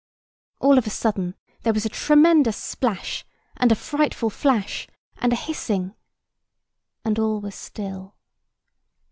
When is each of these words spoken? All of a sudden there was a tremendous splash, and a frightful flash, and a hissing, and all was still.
All 0.59 0.79
of 0.79 0.87
a 0.87 0.89
sudden 0.89 1.35
there 1.61 1.73
was 1.73 1.85
a 1.85 1.89
tremendous 1.89 2.57
splash, 2.57 3.23
and 3.57 3.71
a 3.71 3.75
frightful 3.75 4.31
flash, 4.31 4.87
and 5.19 5.31
a 5.31 5.35
hissing, 5.35 5.93
and 7.05 7.19
all 7.19 7.39
was 7.39 7.53
still. 7.53 8.15